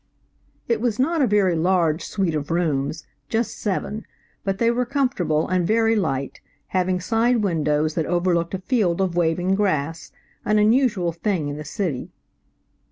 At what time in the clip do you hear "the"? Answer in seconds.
11.57-11.63